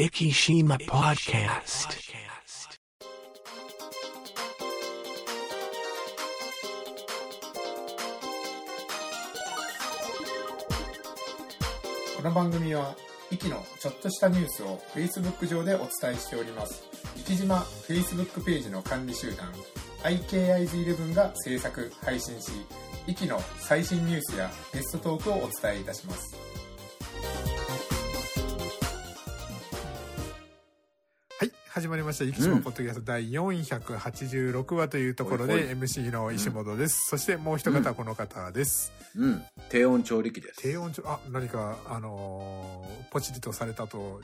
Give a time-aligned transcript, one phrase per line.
[0.00, 1.90] Ikishima Podcast.
[12.16, 12.96] この番組は、
[13.30, 16.82] イキのちょっとしたニュースを Facebook 上でお伝えしております。
[17.18, 19.52] イキ島 Facebook ページの管理集団、
[20.04, 22.52] IKIs11 が制作、配信し、
[23.06, 26.49] イキの最新ニュースやゲストトークをお伝えいたします。
[31.80, 32.24] 始まりました。
[32.24, 37.06] イキ島ポッドキャスト第486話というところで、MC の石本です。
[37.08, 38.92] そしてもう一方この方です。
[39.16, 39.42] うん。
[39.70, 40.60] 低温調理器です。
[40.60, 44.20] 低温調、あ、何か、あのーポチリとされたと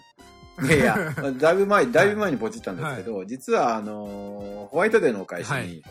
[0.63, 5.83] いやいや、 だいぶ前、だいぶ前にポチったんですけど、実は、あのーホワイトデーのお返しに、はい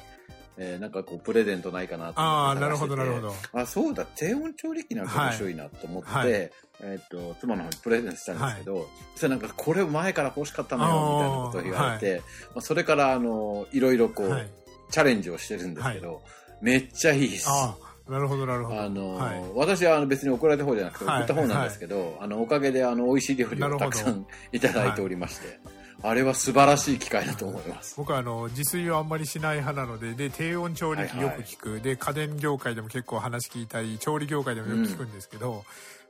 [0.58, 3.34] えーなんかこう、プレゼントないかなとああ、思ってなるほど、なるほど。
[3.54, 12.22] あ、そうだ、低温調理器なんか面白いなと思って、はいはいえっ、と、妻の方にプレゼントしたんですけど、それなんか、これ前から欲しかったのよ、みたいなことを言われて、
[12.54, 14.50] まあ、それから、あのーいろいろこう、はい。
[14.92, 16.22] チャレンジをしてるんですけど、
[16.62, 17.50] めっちゃいいです。
[17.50, 17.76] あ
[18.08, 18.82] あ、なるほど、なるほど。
[18.82, 19.44] あの、はい。
[19.56, 25.60] 私はあの別に怒られた方じゃなくてはい送った方なんですけど、あのおかげであの美味しい料理をたくさんいただいておりまして、
[26.04, 27.96] あれは素晴らしい機会だと思います。
[27.98, 35.64] 僕はあの自炊をあんまりしない派なのでで低温調理器よく聞く、で家電業界でも結構話聞いたり調理業界でもよく聞くんですけど、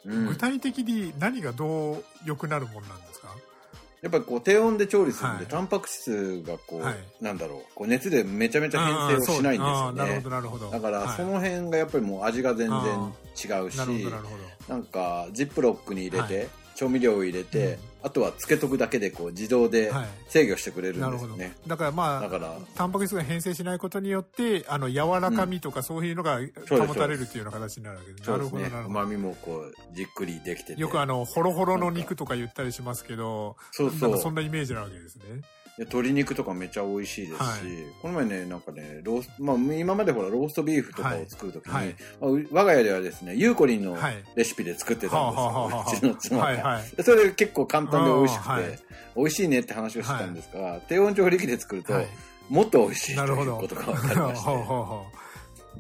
[0.06, 3.30] うん、具体的に何がどう良くなるもんなんですか？
[4.02, 5.52] やっぱりこう低温で調理するんで、はい。
[5.52, 6.96] タンパク質がこう、はい。
[7.22, 9.98] なんだろう、こう熱でめちゃめちゃ変性をしないんですよね。
[9.98, 10.30] なるほど。
[10.30, 10.70] なるほど。
[10.70, 12.78] だからはいその辺がやっぱりもう味が全然
[13.60, 13.92] 違うし、なな
[14.68, 17.78] なんかジップロックに入れて、はい調味料を入れて、うん。
[18.04, 20.08] あとはつけとくだけでこう自動ではい。
[20.28, 21.56] 制御してくれるなんですよね。
[21.66, 22.58] だからまあだから。
[22.76, 28.24] タンパク質が変性しないことによってあの柔らかみとかそういうのが保たれるっていうような形になるわけで。
[28.24, 28.90] す、なるほどなるほど。
[28.90, 30.82] 旨味もこうじっくりできてて。
[30.82, 34.18] よくあのホロホロの肉とか言ったりしますけどそうそう。
[34.18, 35.24] そんなイメージなわけですね
[35.78, 37.60] 鶏肉とかめっちゃ美味しいですし、はい。
[38.02, 41.86] この前ねなんかねロース、まあ、今までほらローストビーフとかを作るときに、はい。
[41.88, 44.24] はいまあう我が家ではですねユーコリンのはい。
[44.36, 46.96] レシピで作ってたんですよ、うちの妻が、はいはい。
[46.96, 48.80] でそれで結構簡単で美味しくて、はい。
[49.16, 52.08] 美味しいねって話をしてたんですが、低温調理器で作ると、はい。
[52.50, 53.46] もっと美味しいとない。
[53.48, 54.50] うことが分かりまして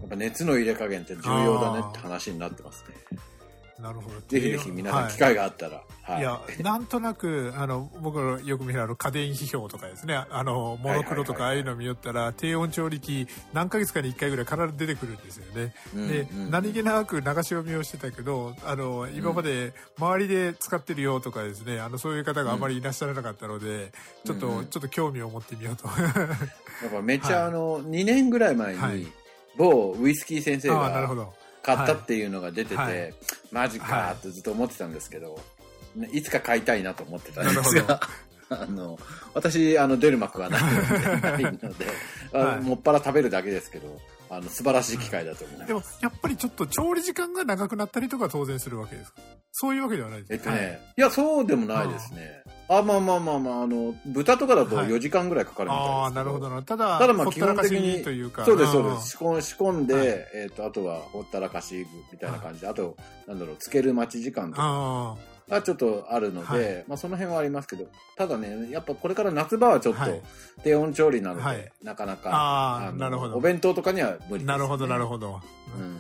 [0.02, 3.16] やっぱ熱の入れ加減って重要だねって話になってますねう
[3.80, 4.22] なるほど。
[4.28, 6.20] ぜひぜひ皆さはいん機会があったら、はい。
[6.22, 15.74] いや、なんとなく、あの、僕のよく見るあの家電批評とかですね、あの、モノクロとかああいうの見よったら、低温調理器何ヶ月かに1回ぐらい必ず出てくるんですよね。
[15.94, 16.52] うんで、うん。
[16.52, 23.92] 何気なく流し読みをしてたけど、あの、今まで周りで使ってるよとかですね、あの、そういう方があまりいらっしゃらなかったので、
[24.24, 24.68] ちょっと、うんうん。
[24.68, 25.88] ちょっと興味を持ってみようと。
[25.88, 25.94] や
[26.88, 27.48] っぱめっちゃ、はい。
[27.48, 29.06] あの2年ぐらい前に、はい。
[29.58, 31.45] 某ウイスキー先生ああ、なるがほど。
[31.66, 33.02] 買ったっていうのが出てて、はい。
[33.02, 33.14] はい
[33.52, 35.40] マジかーってずっと思ってたんですけど、
[35.96, 38.02] ねいつか買いたいなと思ってたんですが、
[38.50, 39.00] あの、
[39.34, 41.86] 私、あの、出る幕はないので、 ないので、
[42.34, 42.62] あのはい。
[42.62, 43.88] もっぱら食べるだけですけど、
[44.30, 45.68] あの、素晴らしい機会だと思います。
[45.68, 49.22] でも、やっぱりちょっと調理時間が長くなったりとかは当然するわけですか？
[49.58, 50.34] そういうわけではないです。
[50.34, 52.44] えっとね、い、や、そうでもないですね。
[52.68, 54.88] あ、まあまあまあまあ、あの、豚とかだとはい。
[54.88, 56.62] 4時間ぐらいかかるみたいですけど、ああ、なるほどな。
[56.64, 58.44] ただ、ただまあ基本的にというか。
[58.44, 59.00] そうです、そうでん。
[59.00, 59.12] す。
[59.12, 60.08] 仕込ん仕込んで、はい。
[60.34, 62.98] えっ、と、あとはほったらかしみたいな感じで、あと、
[63.28, 64.62] なんだろう、つける待ち時間とか。
[64.64, 65.16] あ
[65.50, 67.86] がちょっとあるので、はいまあその辺はありますけど、
[68.16, 70.22] ただね、やっぱこれから夏場はちょっとはい
[70.64, 75.28] 低温調理なので、はいなかなか、あなるほどお弁当とかには無理です、あ、なるほど、なるほど。
[75.28, 75.42] ど。
[75.78, 75.94] うん。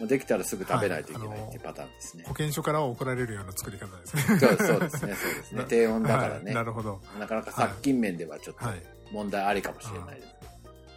[0.00, 2.34] まあできたらすぐ食べないといけないはいっていうパターンですね保。
[2.34, 4.22] 健所からは怒られるような作り方ですね。
[4.22, 5.64] そうそうですね、そうですね。
[5.68, 7.00] 低温だからはいね、なるほど。
[7.18, 8.82] なかなか殺菌面ではちょっとはい。
[9.12, 10.26] 問題ありかもしれないです。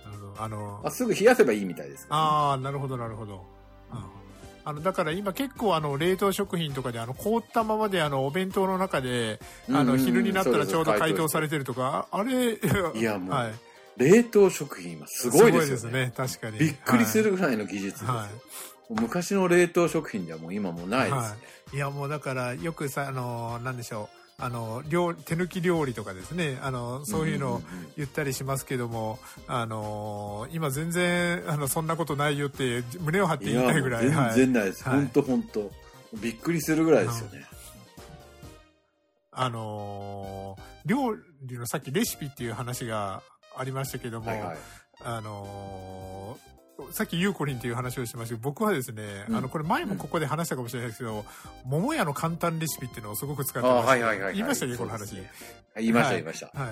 [0.05, 0.43] なるほど。
[0.43, 3.45] あのまあ、、すぐ冷やせばいいみたいですね、ああ、なるほど、なるほど。
[3.91, 4.20] うん
[4.63, 9.39] あのだから今結構あの冷凍食品とかであの凍ったままであのお弁当の中で
[9.69, 13.53] あの昼になったらちょうど解凍されてるとかああれいやもう はい、
[13.97, 16.13] 冷凍食品はすごいですよね。
[16.15, 16.59] 確かに。
[16.59, 18.29] びっくりするぐらいの技術ですよ、はい。
[18.89, 21.17] 昔の冷凍食品ではもう今もうないですね。
[21.17, 21.35] は
[21.73, 27.61] い、いやもうだからよくさあのなんでしょうあの料手抜き料理とかですねあのそういうのを
[27.95, 34.83] 言ったりしますけども、あの今全然あのそんなことないよって胸を張って言いたいうぐらい全然ないです。
[34.83, 35.71] はい本当本当
[36.19, 37.45] びっくりするぐらいですよね。
[39.31, 43.21] あの料理のさっきレシピっていう話が
[43.55, 44.57] ありましたけども、はいはい。
[45.03, 46.37] あの
[46.91, 49.35] さっきゆうこりんっていう話をしましたけど僕はですね、うん。
[49.35, 51.25] あのこれ前もここで話したかもしれないですけど、
[51.65, 54.33] 桃屋の簡単レシピっていうのをすごく使ってあましてはいはいはいはい。
[54.35, 54.65] 言いました？
[54.65, 54.77] ね。
[54.77, 55.31] この話、ね
[55.77, 56.15] 言いましたはい。
[56.15, 56.47] 言いました。
[56.59, 56.69] はい。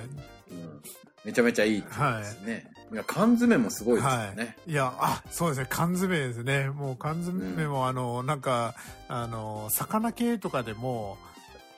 [0.51, 0.81] うん。
[1.25, 1.87] めちゃめちゃいいで
[2.23, 2.71] すね。
[2.91, 2.95] い。
[2.95, 4.57] や、缶詰もすごいですよね。
[4.65, 4.73] い。
[4.73, 6.69] や、あ、そうですね、缶詰ですね。
[6.69, 8.73] もう缶詰も、あの、なんか、
[9.09, 11.17] あの、魚系とかでも、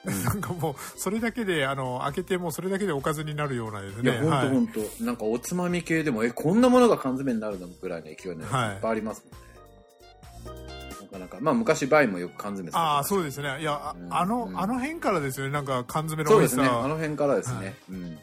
[0.04, 4.12] なんかもう、それだけで、あの、開けてもうそれだけでおかずになるようなですね。
[4.12, 5.04] いや、ほんとほんと。
[5.04, 7.68] なんかおつまみ系でも、え、こんなものが缶詰になるの？
[7.68, 10.66] ぐらいの勢いのやつはいいっぱいありますもんね。
[11.02, 11.38] なかなか。
[11.40, 13.62] まあ昔バイもよく缶詰ああ、うそうですね。
[13.62, 15.52] いや、あうんあの、うんあの辺からですよね。
[15.52, 16.64] なんか缶詰のそうですね。
[16.66, 17.58] あの辺からですね。
[17.58, 18.18] はいうん。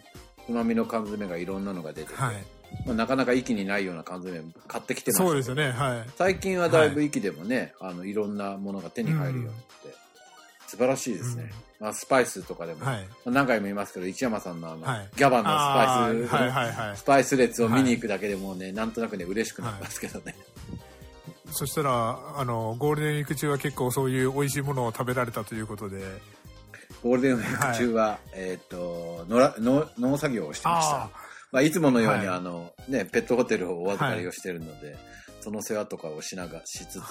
[0.47, 2.37] つまみの缶詰がいろんなのが出てて、はい。
[2.87, 5.73] まあ、なかなか息にないような缶詰買ってきてましたけどそうですよね。
[5.73, 6.07] はい。
[6.17, 9.61] 最近はだいぶ息でもね、あのいろんなものが手に入るようになって、
[10.69, 11.51] 素晴らしいですね、
[11.81, 12.81] まあ、スパイスとかでも、
[13.25, 15.09] 何回も言いますけど一山さんのあの、はい。
[15.17, 17.05] ギャバンのスあパイス、ーはいス。
[17.05, 20.37] パイス列を見に行くだけでもうね、なんとなくね嬉しくなりますけどね、
[21.53, 26.03] そしたら、あの、ゴールデンウィーク中は結構そういう美味しいものを食べられたということで。
[27.03, 31.05] ゴールデンウィーク中は、えっ、と農農作業をしてました。
[31.05, 31.11] あ
[31.51, 32.37] まあ、いつものように、はい。
[32.37, 34.97] あのね、ペットホテルをお預かりをしてるので、
[35.41, 37.03] その世話とかをしながしつつ、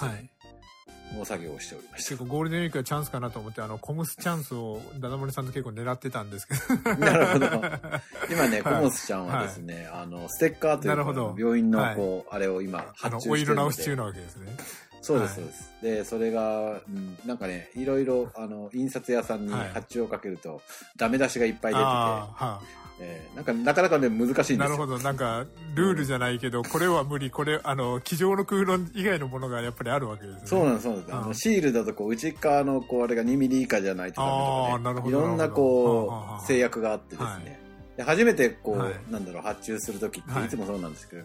[1.12, 1.20] あ、はい。
[1.20, 6.78] 農作業をしておりまし結構ゴールデンウィークはチャンスかなと思って、あの、コムスチャンスをダダモリさんと結構狙ってたんですけど。
[6.84, 6.96] た。
[6.96, 7.48] なるほど。
[8.30, 13.56] 今ね、コはいモスちゃんはですね、あの、ステッカーという病院のこう、あれを今、あ発の、注お色してるので。
[13.56, 14.58] 直し中なわけですね。
[15.02, 15.74] そうです、はいそうです。
[15.82, 20.62] で、それが、うん、なんかね、いろいろ、あの、印刷屋さんにはい発注をかけると、
[20.98, 22.62] ダメ出しがいっぱい出てて、ああ、は
[23.00, 24.58] えーなんか、なかなかね、難しいんですよ。
[24.58, 24.98] なるほど。
[25.00, 25.46] なんか、
[25.76, 30.42] ルールじゃないけど、これは無理、これ、あの、机上の空論以外のものがやっぱりあるわけですね。
[30.46, 31.14] そうなんです、そうなんです。
[31.16, 37.60] あの、うんシールだと、こう、内側の、こう、あれが2ミリ以下じゃないとダメあーとかいろんな、こう、制約があってですね。
[38.04, 41.24] 初めて、こう、はいなんだろう、発注するときって、はいいつもそうなんですけど、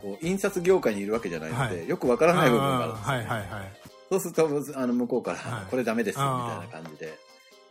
[0.00, 3.72] こう、印刷業界にいるわけじゃないので、はいよくわからない部分があるんあですよ、ーはいはいはい。
[4.10, 7.18] そうすると、あの、向こうから、はいこれダメですよ、みたいな感じで、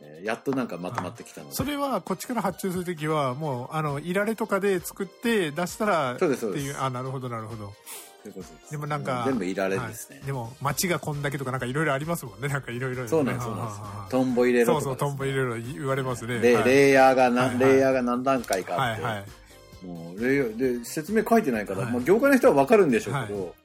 [0.02, 1.56] えーやっとなんかまとまってきたので。
[1.56, 7.74] それは、こっちから発注するときは、もう、あの、いられとかで作って出したら、そうですそうですっていう、あ、なるほどなるほど。
[8.24, 10.26] そういうことですでもなんか、全部いられですねはい。
[10.26, 12.48] でも、街がこんだけとかなんかいろいろありますもんね。
[12.48, 13.08] なんかいろいろ。
[13.08, 13.82] そうなんです、そうなんです。
[14.10, 16.40] トンボ入れろとか、そうそう、トンボいろいろ言われますね。
[16.40, 19.86] で、はいレイヤーがな、はいはいレイヤーが何段階かあって、はいはい。
[19.86, 23.56] もうレイヤーで説明書いてないから、はいまあ、業界の人はわかるんでしょうけど、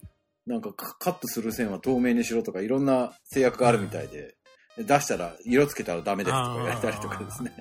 [0.46, 4.34] なんかカカットする線は透明にしろとかいろんな制約があるみたいで、で
[4.78, 7.52] 出したら色つけたらダメですとか言われたりとかですね。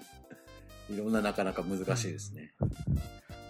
[0.90, 2.52] いろんななかなか難しいですね。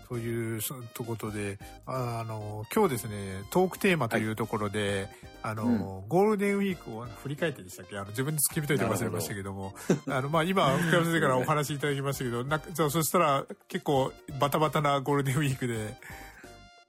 [0.08, 5.08] というとことで、ああの、今日ですね、トークテーマというところで、
[5.42, 7.98] あの、ゴールデンウィークを振り返ってでしたっけ？
[7.98, 9.74] あの、自分で決めといて忘れましたけども、
[10.10, 15.96] あの、まあ、今、福山先生からお話しいただきましたけど、なんか、じゃあそしたら結構バタバタなゴールデンウィークで、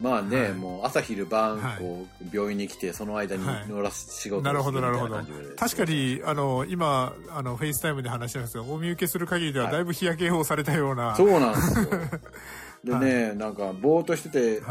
[0.03, 0.53] まあね、はい。
[0.55, 1.79] もう朝昼晩、はい。
[1.79, 3.69] こう、病院に来て、その間にはい。
[3.69, 4.45] 野良仕事をする。
[4.45, 5.17] なるほど、なるほど。
[5.57, 9.75] 確かに、あの、今、あの、 FaceTime で話してますが、お見受けする限りでははい。
[9.75, 11.89] だいぶ日焼けをされたような、そうなんですよ。
[12.85, 14.63] でね、なんか、ぼーっとしてて、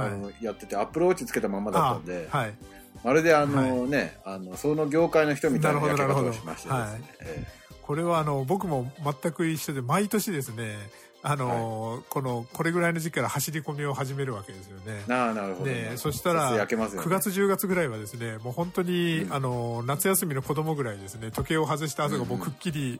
[0.42, 2.56] やってて、アップローチつけたままだったんで、あはい。
[3.04, 7.16] まるであのね、あの、その業界の人みたいな焼け方をしましてですね。
[7.22, 7.62] え
[7.92, 10.78] これはあの僕も全く一緒で毎年ですね
[11.24, 15.04] あの、このこれぐらいの時期から走り込みを始めるわけですよね。
[15.08, 15.10] え。
[15.10, 15.66] なあ、なるほど。
[15.66, 17.08] でそしたら焼けますよね。
[17.08, 19.34] 9月10月ぐらいはですねもう本当に、うん。
[19.34, 23.00] あの夏休みの子供ぐらいですね時計を外した後がもうくっきり、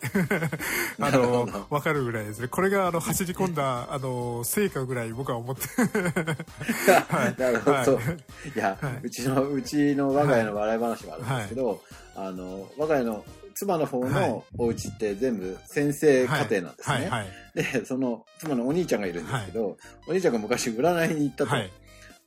[1.00, 1.46] あのど。
[1.70, 2.48] 分かるぐらいですね。
[2.48, 5.62] これがあの走り込んだあの成果ぐらい僕は思って。
[7.42, 7.72] なるほど。
[7.72, 8.50] はい。
[8.56, 9.00] いや、はい。
[9.04, 11.82] うちの、うちの我が家の笑い話があるんですけど、
[12.16, 13.26] あの、我が家の
[13.62, 16.96] 妻の方はいのお家って全部先生家庭なんですね。
[16.96, 21.52] はいはいで、その妻のお兄ちゃんがいるんですけど、お兄ちゃんが昔占いに行ったと。
[21.52, 21.70] はい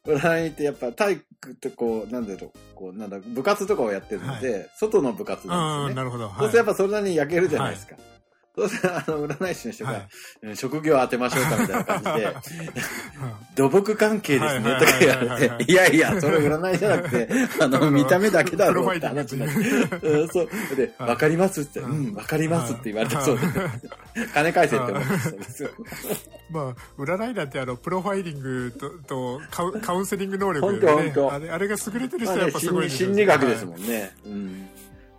[0.06, 5.90] 占いに行ってやっぱ体育ってこう、なんだろう、こう、なんだ、部活とかをやってるので、外の部活なんですね。
[5.92, 7.96] うんなるほど、そうするとやっぱそれなりに焼けるじゃないですか。
[8.56, 10.08] そうするとあの、占い師の人が、
[10.54, 12.34] 職業当てましょうかみたいな感じで、うん
[13.54, 17.28] 土木関係ですね、はいとか言われて、 いやいや、それ占いじゃなくて、
[17.60, 19.54] あの、見た目だけだろうって話になって。
[20.06, 20.48] うんそう。
[20.76, 21.08] で、はい。
[21.10, 23.44] わかりますって、ううんん、わかりますって言われたそうで、
[24.34, 25.70] 金返せって思ってたんですよ。
[26.50, 31.32] まあ、占いなんてあのプロファイリングととカウンセリング能力本で、ね、当本当。
[31.32, 34.12] あれあれが優れてる人はやっぱすごい心理ですよ心理学ですん、もんね。
[34.24, 34.68] うん。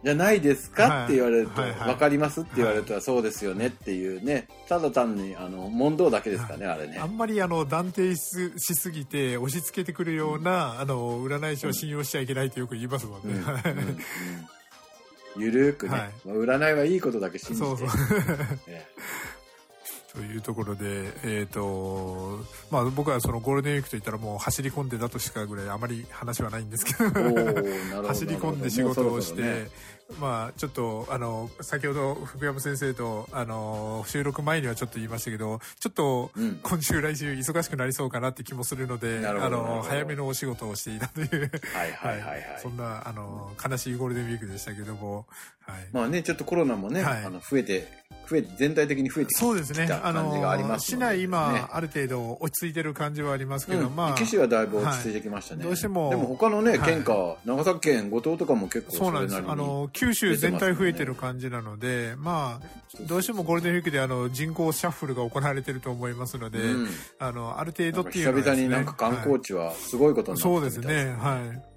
[0.05, 1.03] じゃないですかはい。
[1.05, 1.89] って言われると、はいはい。
[1.89, 6.99] わかりますって言われたらそうですよねっていうね、ただ単に、あの、問答だけですかね、あれね。
[6.99, 7.05] あ。
[7.05, 8.21] んまりあの断定し
[8.57, 13.31] しすぎて押し付けてくるような、あの占い師を信用しちゃいけないってよく言いますもんうん。
[13.31, 13.39] うん。
[13.39, 13.43] ね。
[15.35, 15.43] うん。
[15.43, 16.11] ゆるーくね、はい。
[16.23, 17.67] まあ占いはいいことだけ信じて。
[17.67, 17.89] そうそう。
[18.67, 18.85] え
[20.15, 22.39] とというところで、えっ、と、
[22.71, 27.03] まあ僕はそのゴールデンウィークといったらもう走り込んでだとしかぐらいあまり話はないんですけど、
[28.07, 29.69] 走り込んで仕事をして、
[30.19, 36.59] まあちょっとあの先ほど福山先生とあの収録前にはちょっと言いましたけどちょっとうん。
[36.63, 42.59] 今週来週忙しくなりそうかなって気もするので、あの早めのお仕事をしていたというはいはいはいはい。
[42.61, 45.25] そんなあの悲しいゴールデンウィークでしたけども、
[45.61, 47.25] はい、まあね、ちょっとコロナもね、はい。
[47.25, 47.87] あの増えて、
[48.29, 49.85] 増えて、全体的に増えてきそうですね。
[49.85, 55.59] きたあ感じがありますので、内今、ねある程度落ち着いてる感じはありますけど、うん、まあ壱岐市はだいぶ落ち着いてきましたね。
[55.59, 56.89] はいどうしてもでも他のね、はい。
[56.89, 59.37] 県か、長崎県、五島とかも結構そうなんです。
[59.37, 66.87] あの九州全体増えてる感じなので、まあどうしてもゴールデンウィークであの人口シャッフルが行われてると思いますので、うん。
[67.17, 68.45] あのある程度っていうのはね。
[68.45, 71.74] 々になんか観光地はすごいことになってそうるみたいですね、はい。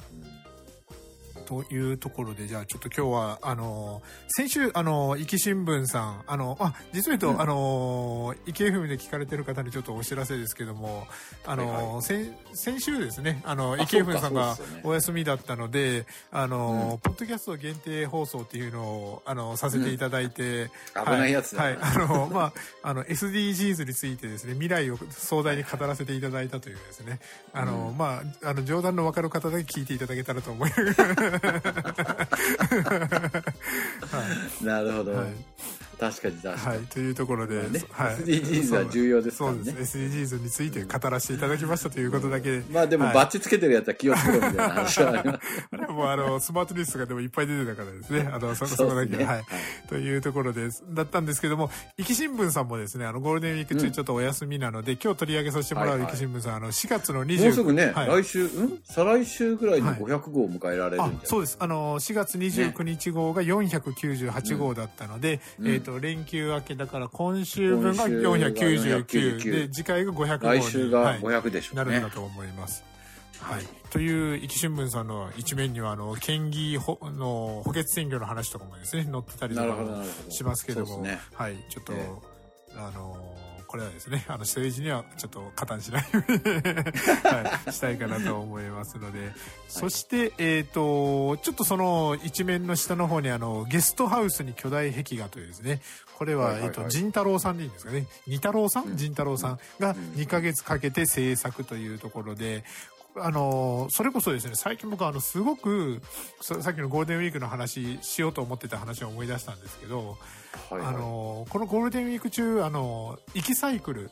[1.48, 7.40] というところで、じゃあちょっと今日は、あの、先週、あの、壱岐新聞さん、あの、あ、実を言うと、うん。
[7.40, 11.06] あの、壱岐 FM で聞かれてる方にちょっとお知らせですけども、
[11.46, 21.82] あの、はいは先先週ですね、あの、あ壱岐そうか FM さんがお休みだったので、あの、ポッドキャスト限定放送っていうのを、あの、させていただいて、危ないやつだはい、はい。
[21.82, 22.52] あの、まあ、
[22.82, 27.20] あの、SDGs についてですね、未来を壮大に語らせていただいたというですね、
[27.54, 27.96] あの、うん。
[27.96, 31.37] まあ、あの、冗談の分かる方だけ聞いていただけたらと思いな
[34.82, 35.26] るほど、はい
[35.98, 39.58] 確かに確かに、はい、というところで、まあねはい、SDGs は重要ですからね。
[39.64, 39.98] そうです。
[39.98, 42.64] SDGs について語らせていただきましたということだけで。
[42.70, 43.14] まあでもはい。
[43.14, 45.12] バッチつけてるやつは気をつけろみたいな話は。
[45.12, 45.40] あります
[45.72, 48.28] あれはもうあの、スマートニュースがでもいっぱい出てたからですね。
[48.32, 49.24] あの、 そ、そそうこだけ、ですね。
[49.24, 49.44] はい。
[49.88, 50.84] というところです。
[50.90, 58.22] だったんですけども、壱岐新聞さんもですね、あの、ゴールデンウィーク中ちょっとお休みなので、今日取り上げさせてもらう壱岐新聞さん、あの、4月の20もうすぐね、はい。
[58.22, 58.78] 来週ん？
[58.84, 61.18] 再来週ぐらいにはい500号を迎えられるんじゃあない？
[61.24, 61.56] そうです。
[61.60, 65.68] あの、4月29日号が498号だったので、うん。
[65.68, 71.20] えっ、と、連休明けだから今週分が今週が499 499で、次回が500号に来週がはい。
[71.20, 72.84] 500でしょうね、なるんだと思います。
[73.40, 73.64] はい。
[73.90, 79.76] という、壱岐新聞さんの一面には、あの、県議ほの補欠選挙の話とかもですね、載ってたりとか
[80.28, 81.20] しますけども、そうですね。
[81.34, 81.56] はい。
[81.68, 82.08] ちょっと、え
[82.76, 83.16] あの、
[83.68, 86.38] これはですね、あの、政治にはちょっと加担しないように、
[87.22, 89.30] はい、したいかなと思いますので、
[89.68, 95.82] そして、えっ、と、ちょっとその一面の下の方にあの、ゲストハウスに巨大壁画というですね、
[96.16, 96.68] これは、はいはいはい。
[96.68, 98.84] えっ、と、仁太郎さんでいいんですかね、二太郎さん？
[98.84, 98.96] うん。
[98.96, 99.96] 仁太郎さんがうん。
[100.16, 102.64] 2ヶ月かけて制作というところで、
[103.24, 106.00] あの、それこそですね、最近僕はあの、すごく、
[106.40, 110.18] ささっきのゴールデンウィークの話しようと思ってた話を思い出したんですけど、
[110.70, 110.86] はいはい。
[110.88, 114.10] あの、このゴールデンウィーク中、あの、行きサイクル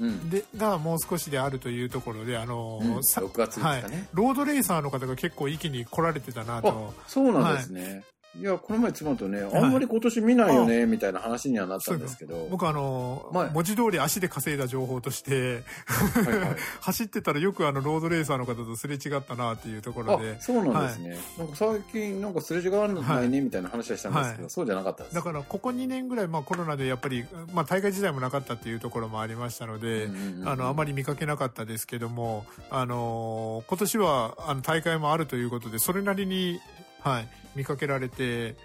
[0.00, 0.30] うん。
[0.30, 3.04] で、がもう少しであるというところで、あの、うん。
[3.04, 3.82] さ6月ですかね。
[3.82, 4.08] はい。
[4.12, 6.94] ロードレーサーの方が結構息に来られてたなあと。
[7.06, 12.46] そうなんですね、い、やこの前妻とねあんまり今年見ないよね、みたいな話にはなったんですけど。
[12.50, 13.50] 僕あの、前。
[13.50, 16.56] 文字通り足で稼いだ情報として、はいはい。
[16.80, 20.36] 走ってたらよくあの、ロードレーサーの方とすれ違ったなっていうところで。
[20.38, 24.50] あ、そうなんですね、なんか最近なんかすれ違わないねみたいな話はしたんですけど、はい。
[24.50, 25.14] そうじゃなかったです。
[25.14, 36.60] だからここ2年ぐらい、まあコロナでやっぱり、まあ大会自体もなかったっていうところもありましたので、うんうんうんあの、あまり見かけなかったですけども、あの今年は、あの、大会もあるということで、それなりに、
[37.08, 38.56] はい、見かけられて、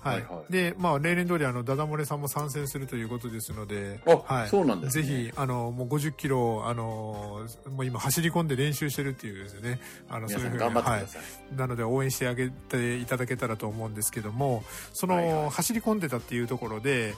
[0.00, 0.14] はい。
[0.16, 0.52] はいはい。
[0.52, 4.48] で、まあ、例年通り、あの、ダダ漏れさんも参戦するということですので、あはい。
[4.48, 5.02] そうなんですね。
[5.02, 11.56] ぜひ、あの、もう50キロ、あの、もう今走り込んで練習してるっていうですね、あの、そういうふうにはい。
[11.56, 15.50] なので応援してあげていただけたらと思うんですけども、その、はいはい。
[15.50, 17.14] 走り込んでたっていうところで、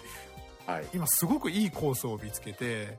[0.66, 0.86] はい。
[0.94, 2.98] 今すごくいいコースを見つけて、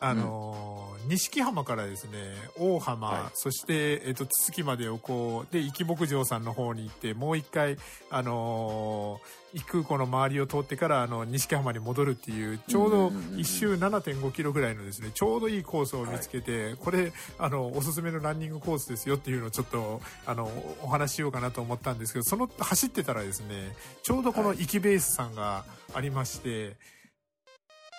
[0.00, 0.76] あのー
[1.06, 2.18] 錦浜からですね、
[2.58, 3.30] 大浜、はい。
[3.34, 7.76] そして、えっ、と、筒木までをこう、で、壱岐牧場さんの方に行って、もう一回、
[8.10, 20.50] あのー、壱岐空港の周りを通ってから、あの、錦浜に戻るっていう、ちょうどうんうんうんうん一周7.5キロぐらいのですね、ちょうどいいコースを見つけて、これ、あの、おすすめのランニングコースですよっていうのをちょっと、あの、
[20.82, 24.58] お話ししようかなと思ったんですけど、その、走ってたらですね、ちょうどこのはい。
[24.58, 26.76] 壱岐ベースさんがありまして、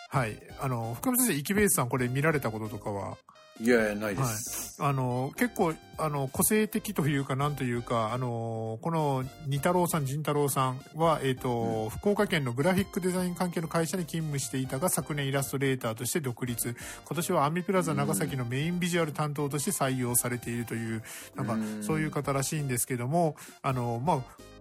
[0.10, 0.38] はい。
[0.60, 3.18] あの、福山先生、イキベースさんこれ見られたこととかは、
[3.60, 16.76] いやいやないです、あの、結構、あの、個性的というか、なんというか、あの、この、二太郎さん、仁太郎さんは、えっ、と、福岡県のグラフィックデザイン関係の会社に勤務していたが、昨年イラストレーターとして独立。
[17.06, 21.02] 今年はアミプラザ長崎のメインビジュアル担当として採用されているという、
[21.36, 21.84] なんかう、ん。
[21.84, 24.20] そういう方らしいんですけども、あの、まあ、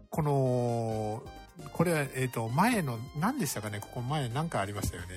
[0.09, 1.23] この、
[1.73, 3.81] これ、えっ、と、前の、何でしたかね？
[3.81, 5.09] ここ前なんかありましたよね。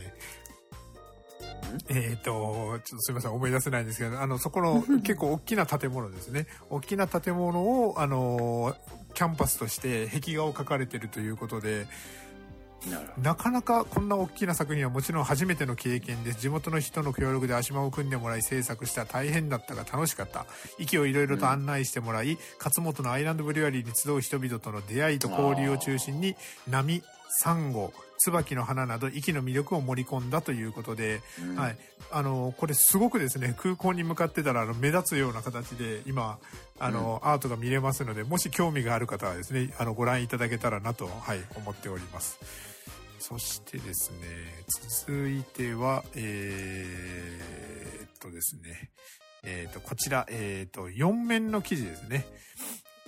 [1.89, 6.47] えっ、と、ちょっとすみません、思い出せないんですけど、あの、そこの 結構大きな建物ですね。
[6.69, 8.75] 大きな建物を、あの、
[9.13, 11.87] キャンパスとして壁画を描かれてるということで、
[13.21, 20.45] なかなかこんな大きな作品はもちろん初めての経験で地元の人の協力で足場を組んでもらい制作した大変だったが楽しかった。
[20.77, 26.35] 息をいろいろと案内してもらい、勝本のアイランドブリュワリーに集う人々との出会いと交流を中心に
[26.69, 31.45] 波サンゴ椿の花など息の魅力を盛り込んだということで、ど。
[31.45, 31.55] うん。
[31.55, 31.77] はい、
[32.11, 36.37] あのこれすごくですね空港に向かってたらあの目立つような形で今
[36.79, 42.39] あの、アートが見れますのでもし興味がある方はですねあのご覧いただけたらなと、はい、思っております
[43.19, 44.17] そしてですね
[45.05, 48.89] 続いてはえー、っとですね
[49.43, 52.25] えー、っとこちら、えー、っと4面の記事ですね。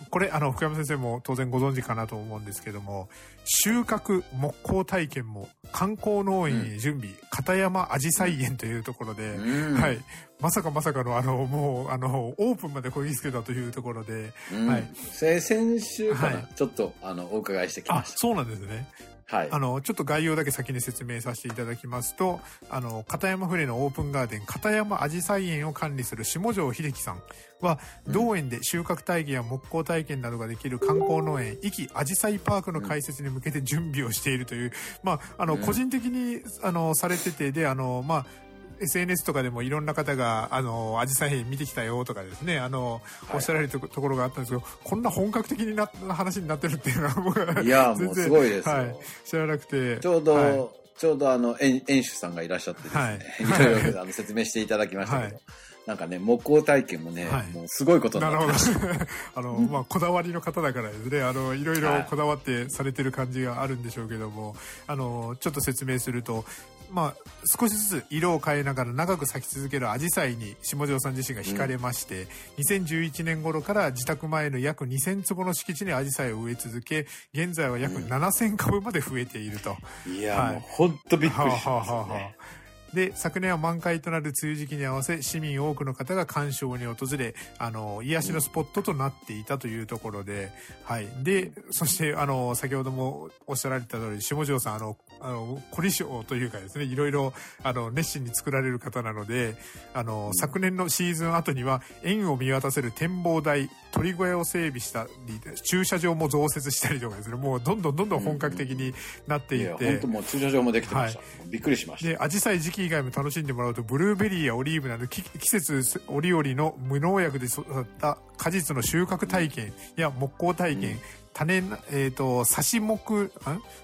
[0.10, 3.08] これあの福山先生も当然ご存知かなと思うんですけども
[3.46, 9.80] 収穫木工体験も観光農園へ準備、片山アジサイ園というところで、うん。
[9.80, 10.00] はい、
[10.42, 18.88] まさかまさかのあのもうあのオープンまでこぎつけたというところでうんはいせ先週かな、はいちょっとあのお伺いしてきましあそうなんですね
[19.32, 19.38] た。
[19.38, 19.48] はい。
[19.52, 27.22] あのちょっと概要だけ先に説明させていただきますとあの片山船のオープンガーデン片山アジサイ園を管理する下條秀樹さん
[27.62, 34.72] はうん同園で収穫体験や木工体験などができる観光農園壱岐アジサイパークの開設に向けて準備をしているという、
[35.04, 38.51] まあ、あのうん個人的にあのされててであの、まあ
[38.82, 43.02] SNS とかでもいろんな方が、あの、アジサイ園見てきたよとかですね、あの、はい
[43.36, 48.76] おっしゃられるとところがあったんですけど、こんな本格的にな話になってるっていうのは僕は、いや、もうすごいですよ。
[48.76, 48.96] はい、
[49.26, 49.98] 知らなくて。
[49.98, 55.42] ちょうど、はいちょうどあの、演演出さんがいらっしゃってですね、はいい、ろいろあの説明していただきましたけど、はい
[55.88, 59.08] なんかね、木工体験もね、はいもうすごいことになってました。。
[59.36, 66.46] あの、 まあ、こだわりの方だからですね、あの、いろいろはいこだわってされてる感じがあるんでしょうけども、あの、ちょっと説明すると、
[66.92, 79.78] まあ、少しずつ色を変えながら長く咲き続けるアジサイに下條さん自身が惹かれまして、2011年頃から自宅前の約2000坪の敷地にアジサイを植え続け、現在は約うん7000株まで増えていると。
[80.08, 82.36] いや、はいもうほんとびっくりしはあましたね。
[82.94, 90.52] で昨年は満開となる梅雨時期に合わせ市民多くの方が鑑賞に訪れあの癒しのスポットとなっていたというところで、
[90.84, 99.56] はい、でそしてあの先ほどもおっしゃられた通り下條さんあのあの凝り性というかですねいろいろあの熱心に作られる方なので
[99.94, 108.94] あの、うん昨年のシーズン後には園を見渡せる展望台鳥小屋を整備したり駐車場も増設したりとかですねもうどんどんどんどん本格的に
[109.28, 109.86] なっていいって。
[109.86, 111.20] や、ほんともう駐車場もできてました。
[111.20, 112.10] もうびっくりしました。
[112.10, 121.00] で、アジサイ時期以外も楽しんでもらうと、ブルーベリーやオリーブなど、き季節折々の無農薬で育った果実の収穫体験や木工体験、うん
[121.34, 123.30] 種な、えっ、と、刺し木、ん？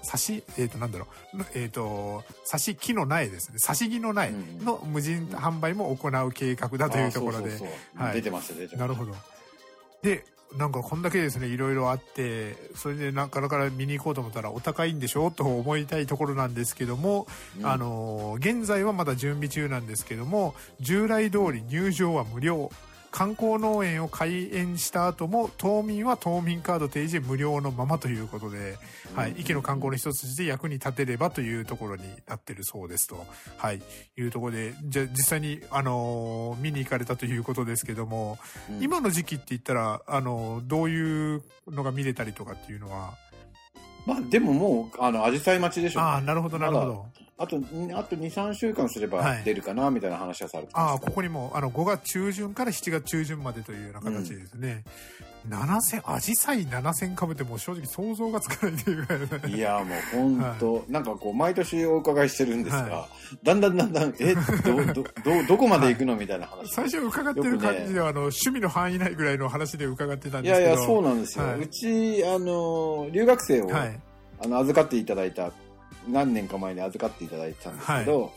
[0.04, 3.58] 刺し、えっ、と、なんだろう、えっ、と、刺し木の苗ですね。
[3.58, 4.32] 刺し木の苗
[4.62, 7.50] の無人販売も行う計画だというところで
[7.94, 8.76] はい出てました、出てました。
[8.78, 9.14] なるほど。
[10.02, 10.24] で、
[10.56, 17.26] なんかこんだけですね、いろいろあって、それでなかなか見に行こうと思ったらお高いんでしょと思いたいところなんですけども、
[17.58, 22.70] うんあの、現在はまだ準備中なんですけども、従来通り入場は無料。
[23.10, 28.78] 観光農園を開園した後も島民は島民カード提示無料のままということで、
[29.14, 33.82] はい、うん池の観光の一つとして役に立てればというところになってるそうですと、はい、
[34.16, 38.38] いうところでじゃあ実際に、あのー見に行かれたということですけども、
[38.70, 43.14] うん今の時期って言ったら、あの、どういうのが見れたりとかっていうのは？
[44.06, 47.06] まあでももう、あの、アジサイ待ちでしょうね、ああ、なるほど、なるほど。
[47.40, 51.06] あと、あと2、3週間すればはい出るかな、みたいな話はされてまああ、した。
[51.06, 54.82] ここにも、あの、5月中旬から7月中旬までというような形ですね。
[55.48, 63.08] 7000、アジサイ7000株ってもう正直想像がつかないというぐらいいや、もう本当、なんかこう、毎年お伺いしてるんですが、は
[63.44, 64.42] だんだんだんだん、え、ど、
[64.92, 65.04] ど、ど、
[65.46, 66.72] どこまで行くのみたいな話。
[66.72, 70.70] 最初伺ってる感じでは、あの、趣味の範囲内ぐらいの話で伺ってたんいですけど。
[70.70, 71.44] やいや、そうなんですよ。
[71.44, 74.00] はいうち、あの、留学生を、はい。
[74.40, 75.52] あの、預かっていただいた、
[76.08, 78.32] 何年か前に預かっていただいてたんですけど、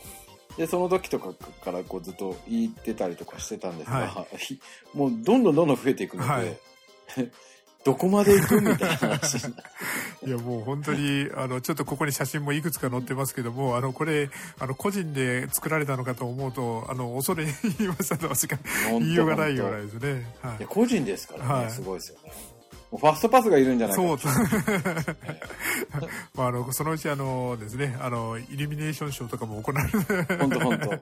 [0.56, 1.32] で、その時とか
[1.64, 4.60] からこうずっと言ってたりとかしてたんですが、は ひ
[4.94, 6.58] もうどんどんどんどん増えていくので、はい。
[7.84, 9.38] どこまで行くみたいな話
[10.24, 14.30] いやもう本当にあのちょっとここに写真もいくつか載ってますけどもあのこれ
[14.60, 18.56] あの個人で作られたのかと思うとあの恐れ入りましたとしか
[18.88, 20.32] 言いようがないよう本なですね。
[20.42, 20.58] はい。
[20.58, 21.70] 当いや個人ですからね、はい。
[21.72, 22.51] すごいですよね。
[22.98, 24.18] ファストパスがいるんじゃないかそう。
[26.36, 30.00] まあ、あのそのうちあのですねあのイルミネーションショーとかも行われる
[30.38, 30.92] 本当本当。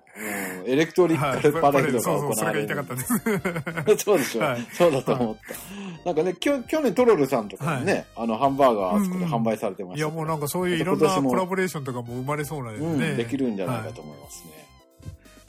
[0.66, 4.05] エレクトリックパレードそうそうそが行われるれが言いたかったです。
[4.05, 6.05] そうでしょ、はいそうだと思った。
[6.05, 12.88] なんかね、きょ去年トロルさんとかもね、あの、ハンバーガーあそこで販売されてましたからいやもうなんかそういういろんなコラボレーションとかも生まれそうなですね。
[12.88, 14.69] うん、できるんじゃないかと思いますね。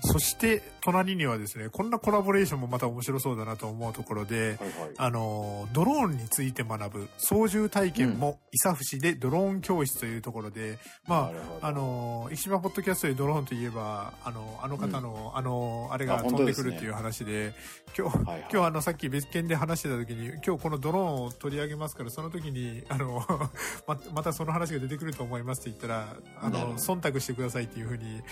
[0.01, 4.59] そして、隣にはですね、こんなコラボレーションもまた面白そうだなと思うところで、はいはい。
[4.97, 17.53] あの、ドローンについて学ぶ操縦体験も、伊佐伏でドローン教室というところで、まあ、あの、生島ポッドキャストでドローンといえば、あの、あの方の、あの、あれあが飛んでくるっていう話で、
[17.97, 18.47] 今日、はいはい。
[18.51, 23.23] 今日あの、さっき別件で話してた時に、今日このドローンを取り上げますから、その時に、あの、
[23.87, 28.23] ままたその話が出てくると思いますって言ったら、あの、忖度してくださいっていうふうに、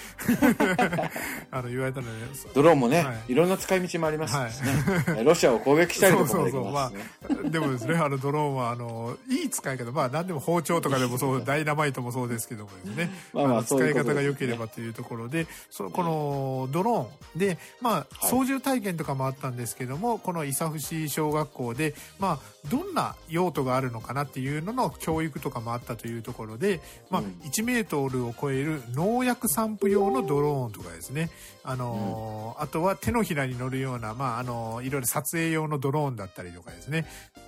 [1.59, 2.11] あの、言われたので、
[2.53, 3.31] ドローンもね、はい。
[3.31, 5.23] い、ろんな使い道もありますしね。
[5.23, 6.95] ロシアを攻撃したりとかもできます
[7.31, 7.49] しね。
[7.49, 17.39] でもですね、あのドローンは、あの、いい使い方、まあ何でも包丁とかでもそう、ダイナマイトもそうですけどもですね、まあまあ使い方が良ければというところで、そこのドローン。
[17.39, 18.29] で、まあ、はい。
[18.29, 27.27] 操縦体験とかもあったんですけども、この伊佐伏小学校で、まあ、どんな用途があるのかなっていうのの教育とかもあったというところで、まあ、うん。
[27.45, 31.29] 1メートルを超える農薬散布用のドローンとかですね、
[31.63, 37.05] あのーあとは手のひらに乗るような、まあ、あのーいろいろ撮影用のドローンだったりとかですね、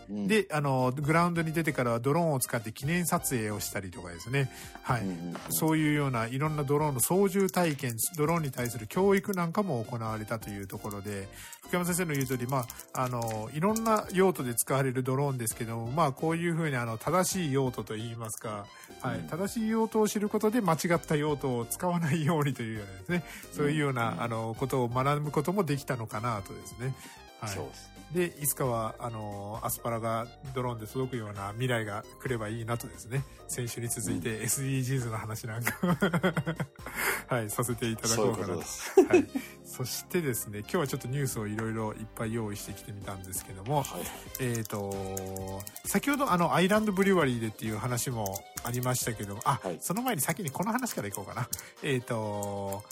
[0.10, 4.52] うん、で、あの、グラウンドに出てからはドローンを使って記念撮影をしたりとかですね。
[4.84, 5.02] はい。
[5.02, 11.28] うんうんうんそういうようないろんなドローンの操縦体験、ドローンに対する教育なんかも行われたというところで、
[11.72, 18.66] 福山先生の言う通り、まあ、あの、いろんな用途で使われるドローンですけども、まあ、こういうふうにあの、正しい用途といいますか、
[19.00, 26.94] はい、うん正しい用途を知ることで間違った用途を使わないようにというようなですね、そういうような、あの、ことを学ぶこともできたのかなとですね。
[27.42, 27.50] はい。
[27.50, 27.92] そうです。
[28.14, 35.74] で、いつかは、あの、アスパラがドローンで届くような未来が来ればいいなとですね、先週に続いて SDGs の話なんか
[37.28, 38.54] はい、させていただここうかなと。
[38.54, 39.28] はい。
[39.64, 44.02] そしてですね、今日はちょっとニュースをいろいろいっぱい用意してきてみたんですけども、はい。
[44.42, 51.48] えっ、と、先ほどあの、アイランドブリュワリーでっていう話もありましたけども、あ、はいその前に先にこの話からいこうかな。
[51.82, 52.84] えっ、と、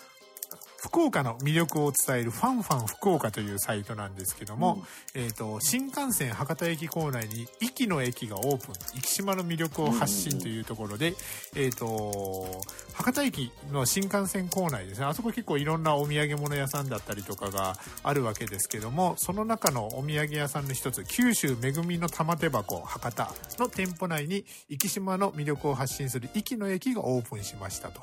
[0.82, 11.16] 福岡の魅力を伝えるファンファン福岡というサイトなんですけども、えっ、と、新幹線博多駅構内に、壱岐の駅がオープン、壱岐島の魅力を発信というところで、
[11.56, 12.62] えっ、と、
[12.94, 28.02] 博多駅の新幹線構内ですね、あそこ結構いろんなお土産物屋さんだったりとかがあるわけですけども、その中のお土産屋さんの一つ、九州めぐみの玉手箱博多の店舗内に、壱岐島の魅力を発信する壱岐の駅がオープンしましたと。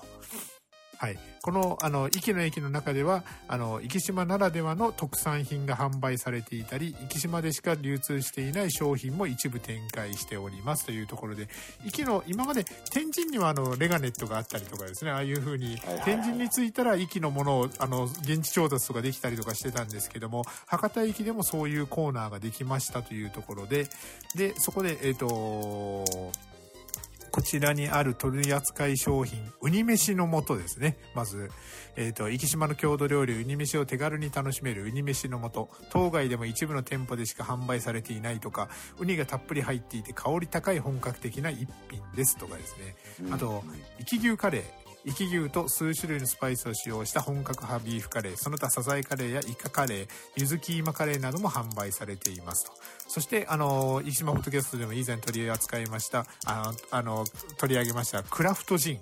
[0.98, 1.18] はい。
[1.42, 11.48] この、あの、壱岐の駅の中では、あの、壱岐島ならではの特産品が販売されていたり、壱岐島でしか流通していない商品も一部展開しておりますというところで、
[11.84, 23.86] 壱岐の、今まで天神にはあの、レガネットがあったりとかですね、ああいう風にはいはいはい、天神に着いたら壱岐のものを、あの、現地調達とかできたりとかしてたんですけども、博多駅でもそういうコーナーができましたというところで、
[24.34, 26.04] で、そこで、えっ、と、
[27.36, 30.96] こちらにある取扱い商品、ウニ飯の素ですね。
[31.14, 31.50] まず、
[31.94, 35.68] えっ、と、壱岐島の郷土料理、ウニ飯を手軽に楽しめるウニ飯の素。
[35.90, 42.96] 当該でも一部の店舗でしか販売されていないとか、ウニがたっぷり入っていて香り高い本格的な一品ですとかですね。
[43.30, 43.62] あと、
[43.98, 44.85] 壱岐牛カレー。
[45.06, 52.72] 生き牛と数種類のスパイスを使用した本格派ビーフカレー、その他サザエカレーやイカカレー、ゆずキーマカレーなども販売されていますと。
[53.06, 57.24] そして、あの、石島ホットキャストでも以前取り扱いました、あの、あの
[57.56, 59.00] 取り上げましたクラフトジン、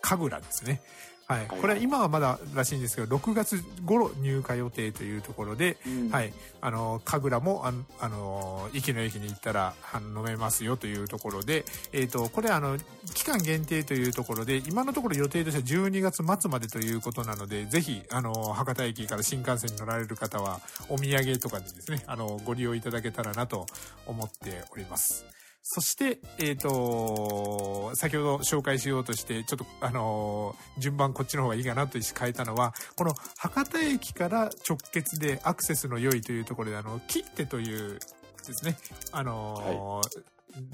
[0.00, 0.80] 神楽ですね。
[1.26, 1.46] はい。
[1.46, 6.32] これは今はまだらしいんですけど、6月頃入荷予定というところで、うんはい。
[6.60, 12.76] あの、神楽も、あの、あの、駅の駅に行ったらあの飲めますよというところで、えっ、と、これあの、
[13.14, 23.66] 期間限定というところで、今のところ予定としては12月末までということなので、ぜひ、あの、博多駅から新幹線に乗られる方は、お土産とかでですね、あの、ご利用いただけたらなと
[24.06, 25.41] 思っております。
[25.62, 38.00] そして、えっ、と、先ほど紹介しようとして、ちょっと、あの順番こっちの方がいいかなと変えたのは、この博多駅から直結でアクセスの良いというところで、あの、切手という
[38.46, 38.76] ですね、
[39.12, 40.02] あの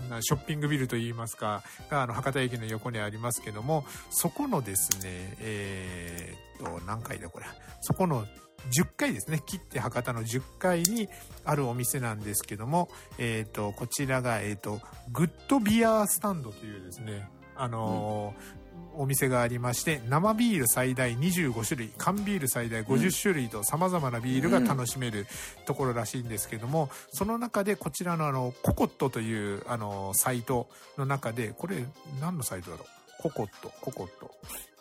[0.09, 7.47] なショッピングビルといいますか、が、あの、博多駅の横にありますけども、そこのですね、えーっと、何階だこれ。
[7.83, 8.27] そこの
[8.71, 9.43] 10階ですね。
[9.45, 11.09] 切って博多の10階に
[11.45, 18.59] あるお店なんですけども、えーっと、こちらが、えーっと、グッドビアスタンドというですね、あのー
[18.97, 25.27] お店がありまして、生ビール最大25種類、缶ビール最大50種類と様々なビールが楽しめる
[25.67, 31.85] ところらしいんですけども、その中でこちらのあの、ココットというあの、サイトの中で、これ
[32.21, 32.87] 何のサイトだろ
[33.21, 33.23] う？
[33.23, 34.35] ココット、ココット。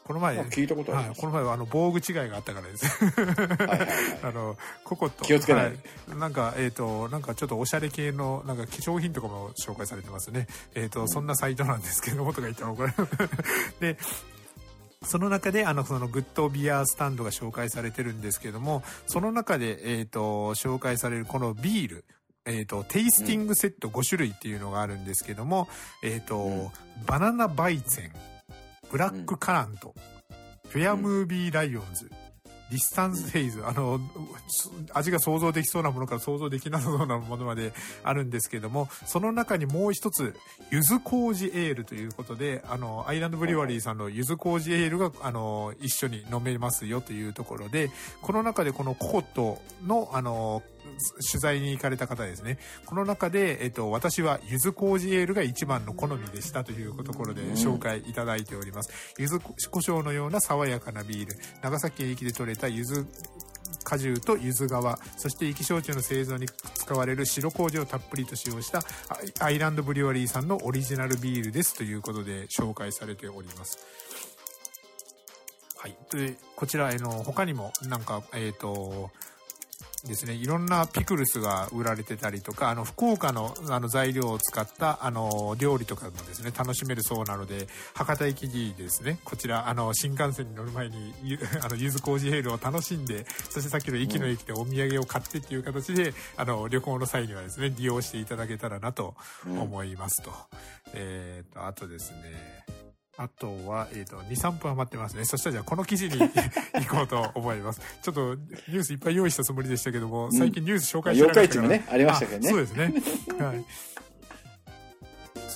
[0.07, 1.17] この前、まあ聞いたことありはい。
[1.17, 2.87] この前はあの、防具違いがあったからです。
[2.87, 3.89] はいはいはい
[4.23, 5.25] あの、ココット。
[5.25, 10.47] 気をつけないはいなんか、えっ、と、なんかちょっとおしゃれ系の、なんか化粧品とかも紹介されてますね。
[10.75, 13.07] えっ、と、そんなサイトなんですけども、とか言ったら怒られる。
[13.81, 13.97] で、
[15.03, 22.05] その中で、あの、そのグッドビアスタンドが紹介されてるんですけども、その中で、えっ、と、紹介されるこのビール、
[22.45, 25.67] えっ、と、テイスティングセット5種類っていうのがあるんですけども、
[26.01, 26.71] えっ、と、うん
[27.05, 28.11] バナナバイゼン、
[28.91, 29.93] Black Currant、
[30.69, 32.09] フェアムービーライオンズ、
[32.69, 33.99] ディスタンスフェイズ、あの、
[34.93, 37.71] 味が想像できそうなものから想像できなそうなものまで
[38.03, 40.35] あるんですけども、その中にもう一つ、
[40.69, 47.89] 柚子麹エールということで、あの、 Island Brewery さんの柚子麹エールが、あの、一緒に飲めますよというところで、
[48.21, 50.61] この中でこのココットの、あの、
[51.31, 52.57] 取材に行かれた方ですね。
[52.85, 59.15] この中で、えっと、私は柚子麹エールが一番の好みでしたというところで紹介いただいております。
[59.17, 61.35] 柚子胡椒のような爽やかなビール。
[61.61, 63.05] 長崎駅で採れた柚子
[63.83, 64.71] 果汁と柚子皮、
[65.17, 68.83] そして生き焼酎の製造に使われる白麹をたっぷりと使用した
[69.39, 73.79] アイランドブリュワリーさんのオリジナルビールですということで紹介されております。
[75.77, 75.95] はい。
[76.11, 79.11] で、こちら、あの、他にも、なんか、えっ、と、
[80.05, 100.31] ですね、いろんなピクルスが売られてたりとか、あの、福岡の、あの、材料を使った、あの、料理とかもですね、楽しめるそうなので、博多駅にですね、こちら、あの、新幹線に乗る前に、ゆ あの、柚子麹ヘールを楽しんで、そしてさっきの駅の駅でお土産を買ってっていう形で、あの、旅行の際にはですね、利用していただけたらなと思いますと。
[100.93, 102.86] えっ、と、あとですね、
[103.19, 105.25] あとは、えっ、と、2、3分余ってますね。
[105.25, 106.29] そしたらじゃあこの記事に 行
[106.87, 107.81] こうと思います。
[108.03, 112.47] ちょっとニュースいっぱい用意したつもりでしたけども、最近ニュース紹介してなかったから四日市もね、ありましたけどね。
[112.47, 112.93] あそうですね。
[113.43, 113.65] はい。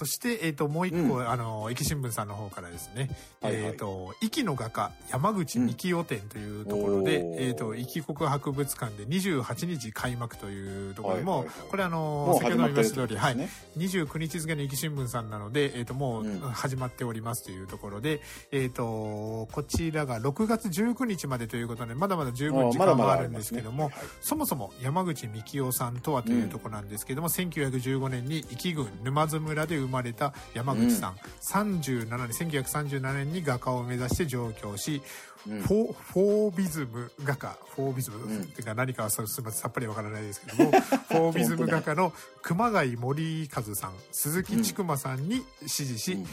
[0.01, 1.29] そして、えっ、と、もう一個、うん。
[1.29, 3.63] あの、駅新聞さんの方からですね、はいはい。
[3.65, 7.39] えっ、と、壱岐の画家、山口幹夫展というところで、うん。
[7.39, 11.69] えっ、と、壱岐国博物館で28日開幕というところでも、はいはいはい。
[11.69, 13.47] これあの、先ほども言いました通り、はい、ね。
[13.77, 16.39] 29日付の壱岐新聞さんなので、えっ、と、もううん。
[16.39, 24.05] 始まっておりますというところで、えっ、と、こちらが6月19日までということで、まだまだ十分時間もあるんですけども、はいはい。
[24.21, 35.01] そもそも山口幹夫さんとはというところなんですけども、1915年に壱岐郡沼津村で生まれた山口さん、37年1937年に画家を目指して上京し、
[35.47, 35.61] うん。
[35.61, 37.57] フォーフォービズム画家。
[37.75, 38.41] フォービズム、うん。
[38.43, 39.61] っていうか何かはさすみません。
[39.61, 40.71] さっぱりわからないですけども。
[40.71, 43.93] フォービズム画家の熊谷森和さん。
[44.11, 46.27] 鈴木千曲さんに指示し、うん。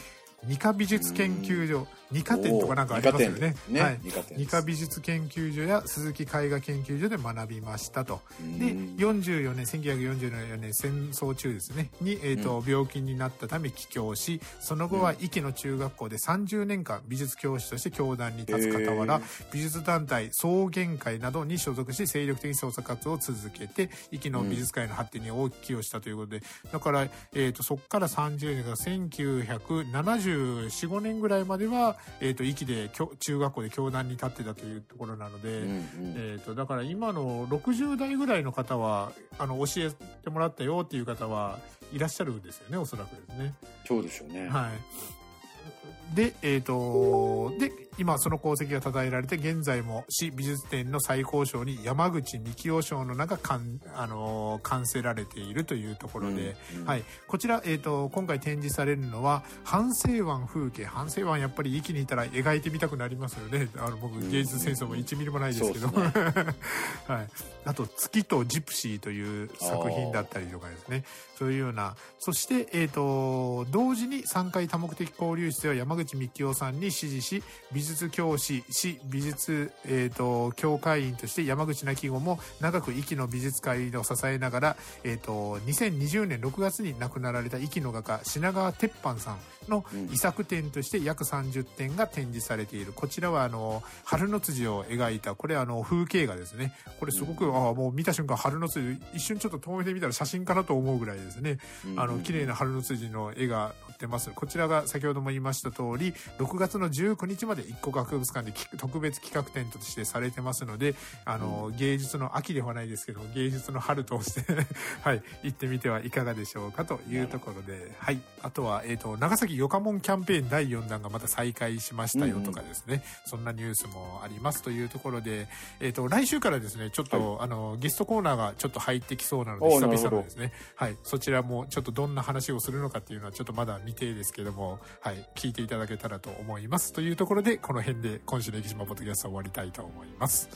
[0.45, 3.55] 二課美術研究所二課展とかなんかありますよね。
[3.69, 3.81] ね。
[3.81, 3.99] はい。
[4.35, 8.21] 二課美術研究所や鈴木絵画研究所で学びましたと。
[8.41, 8.97] うん。
[8.97, 26.41] で、44年、1944年戦争中ですね、に、えっ、と、病気になったため帰郷し、その後は壱岐の中学校で30年間美術教師として教壇に立つ傍ら美術団体草原会などに所属し、精力的に創作活動を続けて、壱岐の美術界の発展に大きく寄与したということで、
[26.71, 35.85] だから、えっ、と、そこから30年が1974、5年ぐらいまでは、えっ、と、壱岐で教中学校で教壇に立ってたというところなので、うんうん
[36.17, 39.91] えー、とだから今の60代ぐらいの方はあの教え
[40.23, 41.59] てもらったよっていう方は
[41.93, 43.53] いらっしゃるんですよねおそらくですね。
[43.87, 44.47] そうでしょうね。
[44.49, 45.78] はい、
[46.13, 56.85] で,、えー、とで今その功績が称えられて現在も市美術展の最高賞に山口幹夫賞の名がかん、あのー冠せられているというところで、うんうん。
[56.85, 60.85] はい、こちら、えー、と今回展示されるのは反省湾風景。
[60.85, 63.69] 反省湾やっぱり息にいたら描いてみたくなりますよね。
[63.77, 64.31] あの僕ん。
[64.31, 66.17] 芸術センスも1ミリもないですけど、そうです
[67.11, 67.27] はい、
[67.65, 71.03] あと「月とジプシー」という作品だったりとかですね。
[71.37, 71.95] そういうような。
[72.19, 89.37] そして、えー、と同時に3回多目的交流室では山口幹夫さんに指示し美術教師市美術、えー、と協会員として山口なき後も長く壱岐の美術界を支えながら、えー、と2020年6月に亡くなられた壱岐の画家品川鉄板さん
[89.69, 90.09] のうん。
[90.11, 92.91] 遺作展として約30点が展示されている。
[92.91, 96.73] こちらはあの春の辻を描いたこれあの風景画ですね。
[96.99, 101.59] これすごく、ああもう見た瞬間春の辻一瞬ちょっと遠目で見たら写真かなと思うぐらいですね。
[101.95, 104.31] あの綺麗な春の辻の絵が載ってます。
[104.33, 114.53] こちらが先ほども言いました通り6月の19日まで一個博物館でき特別企画展としてされてますのであの、芸術の秋ではないですけど芸術の春として
[115.03, 118.21] はい行ってみてはいかがでしょうかというところではい。
[118.41, 125.47] あとは、えー、と長崎よかもんキャンペーン第4弾がまた再開しましたよとかですね、そんなニュースもありますというところで、
[125.81, 130.53] えー、と来週からですねちょっと、あのゲストコーナーがちょっと入ってきそうなので久々のですね。
[130.75, 136.93] はい、そちらもちょっとどんな話をするのかっていうのはちょっとまだ未定ですけども、はい、聞いていただけたらと思います。
[136.93, 140.49] というところで、この辺で今週の駅島ポッドキャストは終わりたいと思います。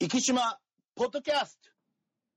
[0.00, 0.58] 生島
[0.94, 1.70] ポッドキャスト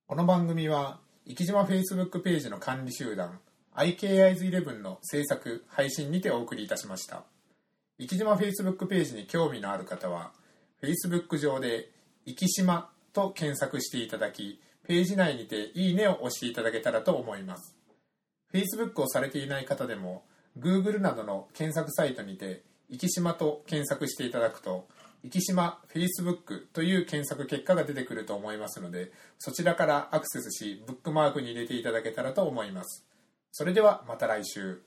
[0.08, 3.39] この番組は、生島 Facebook ページの管理集団、
[3.75, 7.23] IKIs11 の制作配信にてお送りいたしました
[7.99, 10.32] 生島 Facebook ページに興味のある方は
[10.82, 11.91] Facebook 上で
[12.25, 17.76] 「生島」と検索していただきページ内にて「いいね」を押していただけたらと思います。
[18.52, 20.26] Facebook をされていない方でも
[20.58, 24.88] Google などの検索サイトにて「生島」と検索していただくと
[25.24, 33.06] 生島 Facebook という検索結果が出てくると思いますのでそちらからアクセスしブックマークに入れていただけたらと思います。
[33.52, 34.82] それではまた来週。